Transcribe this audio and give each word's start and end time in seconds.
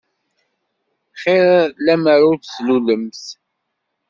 Xir 1.21 1.45
lemmer 1.85 2.19
ur 2.29 2.35
d-tlulemt. 2.37 3.21